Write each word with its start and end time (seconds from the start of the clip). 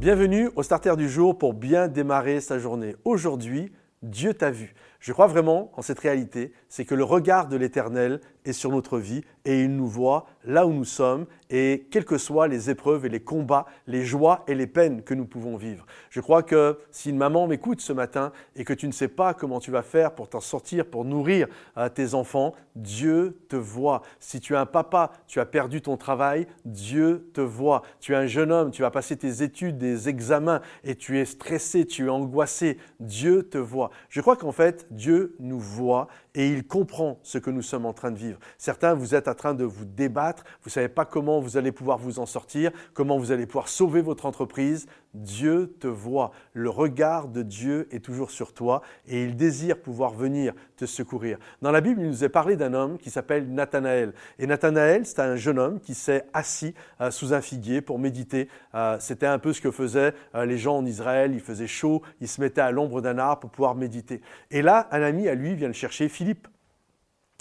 Bienvenue 0.00 0.48
au 0.56 0.62
Starter 0.62 0.96
du 0.96 1.10
jour 1.10 1.36
pour 1.36 1.52
bien 1.52 1.86
démarrer 1.86 2.40
sa 2.40 2.58
journée. 2.58 2.96
Aujourd'hui, 3.04 3.70
Dieu 4.02 4.32
t'a 4.32 4.50
vu. 4.50 4.74
Je 5.00 5.14
crois 5.14 5.26
vraiment 5.26 5.72
en 5.76 5.80
cette 5.82 5.98
réalité, 5.98 6.52
c'est 6.68 6.84
que 6.84 6.94
le 6.94 7.04
regard 7.04 7.48
de 7.48 7.56
l'Éternel 7.56 8.20
est 8.44 8.52
sur 8.52 8.70
notre 8.70 8.98
vie 8.98 9.22
et 9.46 9.62
il 9.62 9.74
nous 9.74 9.86
voit 9.86 10.26
là 10.44 10.66
où 10.66 10.72
nous 10.72 10.84
sommes 10.84 11.26
et 11.48 11.86
quelles 11.90 12.04
que 12.04 12.18
soient 12.18 12.48
les 12.48 12.68
épreuves 12.68 13.06
et 13.06 13.08
les 13.08 13.20
combats, 13.20 13.66
les 13.86 14.04
joies 14.04 14.44
et 14.46 14.54
les 14.54 14.66
peines 14.66 15.02
que 15.02 15.14
nous 15.14 15.24
pouvons 15.24 15.56
vivre. 15.56 15.86
Je 16.10 16.20
crois 16.20 16.42
que 16.42 16.78
si 16.90 17.10
une 17.10 17.16
maman 17.16 17.46
m'écoute 17.46 17.80
ce 17.80 17.92
matin 17.92 18.32
et 18.56 18.64
que 18.64 18.74
tu 18.74 18.86
ne 18.86 18.92
sais 18.92 19.08
pas 19.08 19.32
comment 19.32 19.58
tu 19.58 19.70
vas 19.70 19.82
faire 19.82 20.14
pour 20.14 20.28
t'en 20.28 20.40
sortir, 20.40 20.84
pour 20.84 21.06
nourrir 21.06 21.48
euh, 21.78 21.88
tes 21.88 22.12
enfants, 22.14 22.54
Dieu 22.76 23.40
te 23.48 23.56
voit. 23.56 24.02
Si 24.20 24.38
tu 24.38 24.52
es 24.52 24.56
un 24.56 24.66
papa, 24.66 25.12
tu 25.26 25.40
as 25.40 25.46
perdu 25.46 25.80
ton 25.80 25.96
travail, 25.96 26.46
Dieu 26.66 27.30
te 27.32 27.40
voit. 27.40 27.82
Tu 28.00 28.12
es 28.12 28.16
un 28.16 28.26
jeune 28.26 28.52
homme, 28.52 28.70
tu 28.70 28.82
vas 28.82 28.90
passer 28.90 29.16
tes 29.16 29.42
études, 29.42 29.78
des 29.78 30.08
examens 30.08 30.60
et 30.84 30.94
tu 30.94 31.18
es 31.18 31.24
stressé, 31.24 31.86
tu 31.86 32.06
es 32.06 32.10
angoissé, 32.10 32.78
Dieu 33.00 33.42
te 33.42 33.58
voit. 33.58 33.90
Je 34.08 34.20
crois 34.20 34.36
qu'en 34.36 34.52
fait, 34.52 34.86
Dieu 34.90 35.34
nous 35.38 35.60
voit 35.60 36.08
et 36.34 36.48
il 36.48 36.66
comprend 36.66 37.18
ce 37.22 37.38
que 37.38 37.50
nous 37.50 37.62
sommes 37.62 37.86
en 37.86 37.92
train 37.92 38.10
de 38.10 38.18
vivre. 38.18 38.38
Certains, 38.58 38.94
vous 38.94 39.14
êtes 39.14 39.28
en 39.28 39.34
train 39.34 39.54
de 39.54 39.64
vous 39.64 39.84
débattre, 39.84 40.44
vous 40.62 40.68
ne 40.68 40.72
savez 40.72 40.88
pas 40.88 41.04
comment 41.04 41.40
vous 41.40 41.56
allez 41.56 41.72
pouvoir 41.72 41.98
vous 41.98 42.18
en 42.18 42.26
sortir, 42.26 42.70
comment 42.94 43.18
vous 43.18 43.32
allez 43.32 43.46
pouvoir 43.46 43.68
sauver 43.68 44.00
votre 44.00 44.26
entreprise. 44.26 44.86
Dieu 45.12 45.74
te 45.80 45.88
voit. 45.88 46.30
Le 46.52 46.70
regard 46.70 47.26
de 47.26 47.42
Dieu 47.42 47.88
est 47.90 48.04
toujours 48.04 48.30
sur 48.30 48.52
toi 48.52 48.82
et 49.08 49.24
il 49.24 49.34
désire 49.34 49.76
pouvoir 49.76 50.12
venir 50.12 50.54
te 50.76 50.86
secourir. 50.86 51.38
Dans 51.62 51.72
la 51.72 51.80
Bible, 51.80 52.00
il 52.00 52.06
nous 52.06 52.24
est 52.24 52.28
parlé 52.28 52.56
d'un 52.56 52.74
homme 52.74 52.96
qui 52.96 53.10
s'appelle 53.10 53.52
Nathanaël. 53.52 54.12
Et 54.38 54.46
Nathanaël, 54.46 55.04
c'est 55.04 55.18
un 55.18 55.34
jeune 55.34 55.58
homme 55.58 55.80
qui 55.80 55.94
s'est 55.94 56.26
assis 56.32 56.74
euh, 57.00 57.10
sous 57.10 57.34
un 57.34 57.40
figuier 57.40 57.80
pour 57.80 57.98
méditer. 57.98 58.48
Euh, 58.74 58.98
c'était 59.00 59.26
un 59.26 59.40
peu 59.40 59.52
ce 59.52 59.60
que 59.60 59.72
faisaient 59.72 60.14
euh, 60.36 60.44
les 60.44 60.58
gens 60.58 60.76
en 60.76 60.86
Israël. 60.86 61.32
Il 61.34 61.40
faisait 61.40 61.66
chaud, 61.66 62.02
ils 62.20 62.28
se 62.28 62.40
mettaient 62.40 62.60
à 62.60 62.70
l'ombre 62.70 63.00
d'un 63.00 63.18
arbre 63.18 63.40
pour 63.40 63.50
pouvoir 63.50 63.74
méditer. 63.74 64.20
Et 64.52 64.62
là, 64.62 64.79
un 64.90 65.02
ami 65.02 65.28
à 65.28 65.34
lui 65.34 65.54
vient 65.54 65.68
le 65.68 65.74
chercher, 65.74 66.08
Philippe. 66.08 66.48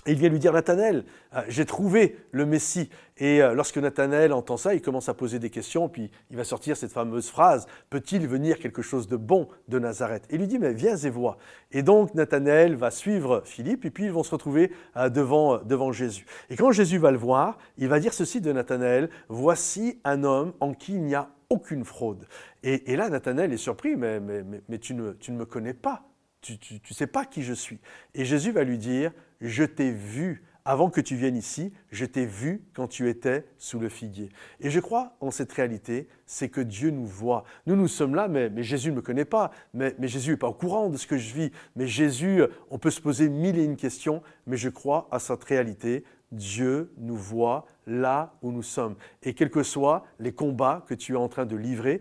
Et 0.05 0.13
il 0.13 0.17
vient 0.17 0.29
lui 0.29 0.39
dire, 0.39 0.53
Nathanaël, 0.53 1.03
euh, 1.35 1.41
j'ai 1.49 1.65
trouvé 1.65 2.15
le 2.31 2.45
Messie. 2.45 2.89
Et 3.17 3.43
euh, 3.43 3.53
lorsque 3.53 3.77
Nathanaël 3.77 4.31
entend 4.31 4.55
ça, 4.55 4.73
il 4.73 4.81
commence 4.81 5.09
à 5.09 5.13
poser 5.13 5.39
des 5.39 5.49
questions, 5.49 5.89
puis 5.89 6.09
il 6.31 6.37
va 6.37 6.45
sortir 6.45 6.77
cette 6.77 6.91
fameuse 6.91 7.29
phrase, 7.29 7.67
peut-il 7.89 8.25
venir 8.25 8.59
quelque 8.59 8.81
chose 8.81 9.09
de 9.09 9.17
bon 9.17 9.49
de 9.67 9.77
Nazareth? 9.77 10.23
Et 10.29 10.35
il 10.35 10.39
lui 10.39 10.47
dit, 10.47 10.57
mais 10.57 10.73
viens 10.73 10.95
et 10.95 11.09
vois. 11.09 11.37
Et 11.71 11.83
donc 11.83 12.15
Nathanaël 12.15 12.75
va 12.75 12.91
suivre 12.91 13.41
Philippe, 13.43 13.83
et 13.83 13.91
puis 13.91 14.05
ils 14.05 14.11
vont 14.11 14.23
se 14.23 14.31
retrouver 14.31 14.71
euh, 14.95 15.09
devant, 15.09 15.57
devant 15.57 15.91
Jésus. 15.91 16.25
Et 16.49 16.55
quand 16.55 16.71
Jésus 16.71 16.97
va 16.97 17.11
le 17.11 17.17
voir, 17.17 17.57
il 17.77 17.89
va 17.89 17.99
dire 17.99 18.13
ceci 18.13 18.39
de 18.39 18.53
Nathanaël, 18.53 19.09
voici 19.27 19.99
un 20.05 20.23
homme 20.23 20.53
en 20.61 20.73
qui 20.73 20.93
il 20.93 21.03
n'y 21.03 21.15
a 21.15 21.29
aucune 21.49 21.83
fraude. 21.83 22.25
Et, 22.63 22.95
là, 22.95 23.09
Nathanaël 23.09 23.51
est 23.51 23.57
surpris, 23.57 23.95
mais, 23.95 24.19
mais, 24.19 24.43
mais, 24.67 24.77
tu, 24.77 24.93
ne, 24.93 25.11
tu 25.13 25.31
ne 25.31 25.37
me 25.37 25.45
connais 25.45 25.73
pas 25.73 26.03
tu 26.41 26.57
ne 26.73 26.93
sais 26.93 27.07
pas 27.07 27.25
qui 27.25 27.43
je 27.43 27.53
suis. 27.53 27.79
Et 28.13 28.25
Jésus 28.25 28.51
va 28.51 28.63
lui 28.63 28.77
dire, 28.77 29.11
je 29.41 29.63
t'ai 29.63 29.91
vu 29.91 30.43
avant 30.69 30.91
que 30.91 31.01
tu 31.01 31.15
viennes 31.15 31.35
ici, 31.35 31.73
je 31.89 32.05
t'ai 32.05 32.27
vu 32.27 32.61
quand 32.73 32.87
tu 32.87 33.09
étais 33.09 33.45
sous 33.57 33.79
le 33.79 33.89
figuier. 33.89 34.29
Et 34.59 34.69
je 34.69 34.79
crois 34.79 35.15
en 35.19 35.31
cette 35.31 35.51
réalité, 35.51 36.07
c'est 36.27 36.49
que 36.49 36.61
Dieu 36.61 36.91
nous 36.91 37.07
voit. 37.07 37.43
Nous, 37.65 37.75
nous 37.75 37.87
sommes 37.87 38.13
là, 38.13 38.27
mais, 38.27 38.51
Jésus 38.61 38.91
ne 38.91 38.97
me 38.97 39.01
connaît 39.01 39.25
pas, 39.25 39.51
mais, 39.73 39.95
mais 39.97 40.07
Jésus 40.07 40.31
n'est 40.31 40.37
pas 40.37 40.49
au 40.49 40.53
courant 40.53 40.89
de 40.89 40.97
ce 40.97 41.07
que 41.07 41.17
je 41.17 41.33
vis. 41.33 41.51
Mais 41.75 41.87
Jésus, 41.87 42.43
on 42.69 42.77
peut 42.77 42.91
se 42.91 43.01
poser 43.01 43.29
mille 43.29 43.57
et 43.57 43.63
une 43.63 43.77
questions, 43.77 44.21
mais 44.45 44.57
je 44.57 44.69
crois 44.69 45.07
à 45.11 45.17
cette 45.17 45.43
réalité. 45.43 46.03
Dieu 46.31 46.93
nous 46.97 47.17
voit 47.17 47.65
là 47.87 48.35
où 48.43 48.51
nous 48.51 48.61
sommes. 48.61 48.95
Et 49.23 49.33
quels 49.33 49.49
que 49.49 49.63
soient 49.63 50.05
les 50.19 50.33
combats 50.33 50.85
que 50.87 50.93
tu 50.93 51.13
es 51.13 51.17
en 51.17 51.29
train 51.29 51.47
de 51.47 51.55
livrer, 51.55 51.99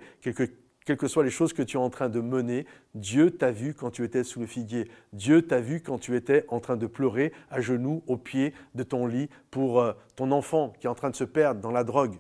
quelles 0.89 0.97
que 0.97 1.07
soient 1.07 1.23
les 1.23 1.29
choses 1.29 1.53
que 1.53 1.61
tu 1.61 1.77
es 1.77 1.81
en 1.81 1.91
train 1.91 2.09
de 2.09 2.19
mener, 2.19 2.65
Dieu 2.95 3.31
t'a 3.31 3.51
vu 3.51 3.75
quand 3.75 3.91
tu 3.91 4.05
étais 4.05 4.25
sous 4.25 4.41
le 4.41 4.47
figuier. 4.47 4.91
Dieu 5.13 5.43
t'a 5.43 5.61
vu 5.61 5.83
quand 5.83 5.99
tu 5.99 6.17
étais 6.17 6.47
en 6.49 6.61
train 6.61 6.79
de 6.79 6.87
pleurer 6.87 7.35
à 7.51 7.61
genoux 7.61 8.03
au 8.07 8.17
pied 8.17 8.55
de 8.75 8.83
ton 8.85 9.07
lit 9.07 9.29
pour 9.51 9.83
euh, 9.83 9.93
ton 10.17 10.33
enfant 10.33 10.73
qui 10.81 10.87
est 10.87 10.89
en 10.89 10.95
train 10.95 11.11
de 11.11 11.15
se 11.15 11.25
perdre 11.25 11.61
dans 11.61 11.73
la 11.73 11.85
drogue. 11.85 12.17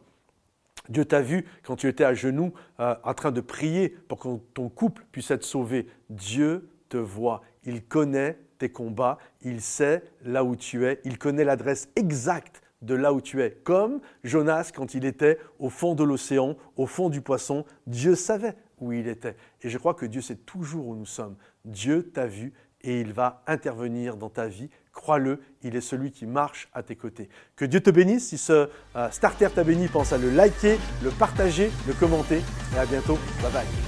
Dieu 0.91 1.07
t'a 1.07 1.23
vu 1.23 1.47
quand 1.63 1.77
tu 1.77 1.89
étais 1.89 2.05
à 2.05 2.13
genoux 2.13 2.53
euh, 2.79 2.95
en 3.05 3.15
train 3.15 3.33
de 3.33 3.41
prier 3.41 3.89
pour 4.07 4.19
que 4.19 4.37
ton 4.53 4.69
couple 4.69 5.07
puisse 5.13 5.31
être 5.31 5.45
sauvé. 5.45 5.87
Dieu 6.11 6.69
te 6.91 6.99
voit. 6.99 7.41
Il 7.65 7.83
connaît 7.83 8.39
tes 8.59 8.69
combats. 8.69 9.17
Il 9.41 9.63
sait 9.63 10.03
là 10.27 10.45
où 10.45 10.57
tu 10.57 10.85
es. 10.85 11.01
Il 11.05 11.17
connaît 11.17 11.45
l'adresse 11.45 11.89
exacte 11.97 12.61
de 12.83 12.95
là 12.95 13.13
où 13.13 13.21
tu 13.21 13.43
es. 13.43 13.51
Comme 13.51 14.01
Jonas 14.25 14.71
quand 14.75 14.95
il 14.95 15.05
était 15.05 15.39
au 15.59 15.71
fond 15.71 15.95
de 15.95 16.05
l'océan, 16.05 16.57
au 16.77 16.87
fond 16.87 17.09
du 17.09 17.21
poisson, 17.21 17.65
Dieu 17.87 18.15
savait 18.15 18.55
où 18.81 18.93
il 18.93 19.09
était. 19.09 19.37
Et 19.63 19.71
je 19.71 19.79
crois 19.79 19.95
que 19.95 20.07
Dieu 20.07 20.21
sait 20.21 20.37
toujours 20.37 20.89
où 20.89 20.95
nous 20.95 21.07
sommes. 21.07 21.37
Dieu 21.65 22.11
t'a 22.11 22.27
vu 22.27 22.53
et 22.83 23.01
il 23.01 23.13
va 23.13 23.43
intervenir 23.47 24.17
dans 24.17 24.31
ta 24.31 24.47
vie. 24.47 24.71
Crois-le, 24.93 25.41
il 25.63 25.77
est 25.77 25.81
celui 25.81 26.11
qui 26.11 26.27
marche 26.27 26.69
à 26.73 26.83
tes 26.83 26.97
côtés. 26.97 27.29
Que 27.57 27.65
Dieu 27.65 27.81
te 27.81 27.91
bénisse. 27.91 28.29
Si 28.29 28.39
ce 28.39 28.69
euh, 28.97 29.11
starter 29.11 29.49
t'a 29.55 29.65
béni, 29.65 29.89
pense 29.89 30.13
à 30.13 30.19
le 30.19 30.31
liker, 30.31 30.79
le 31.03 31.11
partager, 31.11 31.71
le 31.87 31.95
commenter. 31.95 32.41
Et 32.75 32.79
à 32.79 32.87
bientôt. 32.87 33.19
Bye 33.43 33.53
bye. 33.53 33.88